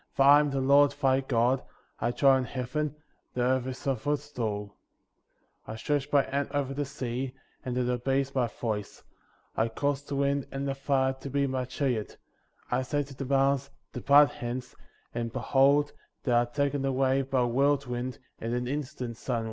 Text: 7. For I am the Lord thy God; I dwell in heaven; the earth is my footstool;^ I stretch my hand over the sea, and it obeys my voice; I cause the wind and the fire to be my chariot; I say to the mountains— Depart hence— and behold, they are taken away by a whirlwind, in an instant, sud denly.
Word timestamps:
7. 0.15 0.15
For 0.15 0.23
I 0.23 0.39
am 0.39 0.49
the 0.49 0.59
Lord 0.61 0.93
thy 0.99 1.19
God; 1.21 1.61
I 1.99 2.09
dwell 2.09 2.35
in 2.37 2.45
heaven; 2.45 2.95
the 3.35 3.41
earth 3.43 3.67
is 3.67 3.85
my 3.85 3.93
footstool;^ 3.93 4.71
I 5.67 5.75
stretch 5.75 6.11
my 6.11 6.23
hand 6.23 6.47
over 6.53 6.73
the 6.73 6.85
sea, 6.85 7.35
and 7.63 7.77
it 7.77 7.87
obeys 7.87 8.33
my 8.33 8.47
voice; 8.47 9.03
I 9.55 9.67
cause 9.67 10.01
the 10.01 10.15
wind 10.15 10.47
and 10.51 10.67
the 10.67 10.73
fire 10.73 11.13
to 11.13 11.29
be 11.29 11.45
my 11.45 11.65
chariot; 11.65 12.17
I 12.71 12.81
say 12.81 13.03
to 13.03 13.13
the 13.15 13.25
mountains— 13.25 13.69
Depart 13.93 14.31
hence— 14.31 14.73
and 15.13 15.31
behold, 15.31 15.93
they 16.23 16.31
are 16.31 16.47
taken 16.47 16.83
away 16.83 17.21
by 17.21 17.41
a 17.41 17.45
whirlwind, 17.45 18.17
in 18.39 18.55
an 18.55 18.67
instant, 18.67 19.17
sud 19.17 19.35
denly. 19.35 19.39